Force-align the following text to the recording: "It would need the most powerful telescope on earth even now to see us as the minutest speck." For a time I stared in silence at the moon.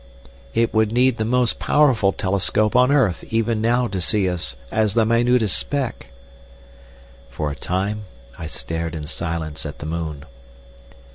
"It 0.55 0.73
would 0.73 0.91
need 0.91 1.17
the 1.19 1.25
most 1.25 1.59
powerful 1.59 2.11
telescope 2.11 2.75
on 2.75 2.91
earth 2.91 3.23
even 3.25 3.61
now 3.61 3.87
to 3.89 4.01
see 4.01 4.27
us 4.27 4.55
as 4.71 4.95
the 4.95 5.05
minutest 5.05 5.55
speck." 5.55 6.07
For 7.29 7.51
a 7.51 7.55
time 7.55 8.05
I 8.35 8.47
stared 8.47 8.95
in 8.95 9.05
silence 9.05 9.63
at 9.63 9.77
the 9.77 9.85
moon. 9.85 10.25